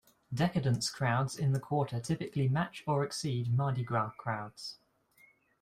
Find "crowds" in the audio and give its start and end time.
0.89-1.37, 4.17-4.79